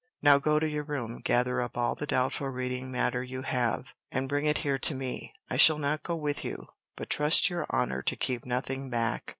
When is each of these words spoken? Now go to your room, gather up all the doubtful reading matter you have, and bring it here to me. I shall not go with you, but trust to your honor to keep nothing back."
Now 0.23 0.39
go 0.39 0.57
to 0.57 0.67
your 0.67 0.81
room, 0.83 1.21
gather 1.23 1.61
up 1.61 1.77
all 1.77 1.93
the 1.93 2.07
doubtful 2.07 2.49
reading 2.49 2.89
matter 2.91 3.21
you 3.23 3.43
have, 3.43 3.93
and 4.11 4.27
bring 4.27 4.47
it 4.47 4.57
here 4.65 4.79
to 4.79 4.95
me. 4.95 5.31
I 5.47 5.57
shall 5.57 5.77
not 5.77 6.01
go 6.01 6.15
with 6.15 6.43
you, 6.43 6.65
but 6.95 7.07
trust 7.07 7.45
to 7.45 7.53
your 7.53 7.67
honor 7.69 8.01
to 8.01 8.15
keep 8.15 8.43
nothing 8.43 8.89
back." 8.89 9.29